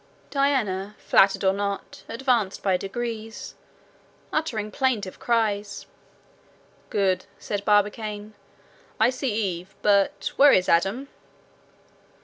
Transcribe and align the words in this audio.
Diana, 0.31 0.95
flattered 0.97 1.43
or 1.45 1.53
not, 1.53 2.01
advanced 2.09 2.63
by 2.63 2.75
degrees, 2.75 3.53
uttering 4.33 4.71
plaintive 4.71 5.19
cries. 5.19 5.85
"Good," 6.89 7.25
said 7.37 7.63
Barbicane: 7.65 8.33
"I 8.99 9.11
see 9.11 9.31
Eve, 9.31 9.75
but 9.83 10.31
where 10.37 10.53
is 10.53 10.67
Adam?" 10.67 11.07